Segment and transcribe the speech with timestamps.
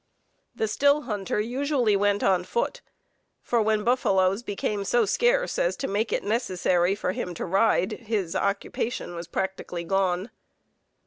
[0.55, 2.81] The still hunter usually went on foot,
[3.43, 7.91] for when buffaloes became so scarce as to make it necessary for him to ride
[7.91, 10.31] his occupation was practically gone.